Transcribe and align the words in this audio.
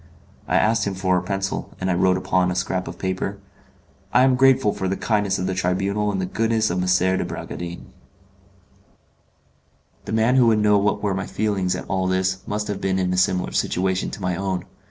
I 0.47 0.55
asked 0.55 0.87
him 0.87 0.95
for 0.95 1.15
a 1.15 1.21
pencil, 1.21 1.77
and 1.79 1.91
I 1.91 1.93
wrote 1.93 2.17
upon 2.17 2.49
a 2.49 2.55
scrap 2.55 2.87
of 2.87 2.97
paper: 2.97 3.37
"I 4.11 4.23
am 4.23 4.33
grateful 4.35 4.73
for 4.73 4.87
the 4.87 4.97
kindness 4.97 5.37
of 5.37 5.45
the 5.45 5.53
Tribunal 5.53 6.11
and 6.11 6.19
the 6.19 6.25
goodness 6.25 6.71
of 6.71 6.81
M. 6.81 7.17
de 7.19 7.23
Bragadin." 7.23 7.85
The 10.05 10.11
man 10.11 10.37
who 10.37 10.47
would 10.47 10.57
know 10.57 10.79
what 10.79 11.03
were 11.03 11.13
my 11.13 11.27
feelings 11.27 11.75
at 11.75 11.85
all 11.87 12.07
this 12.07 12.39
must 12.47 12.67
have 12.67 12.81
been 12.81 12.97
in 12.97 13.13
a 13.13 13.17
similar 13.17 13.51
situation 13.51 14.09
to 14.09 14.21
my 14.23 14.35
own. 14.35 14.65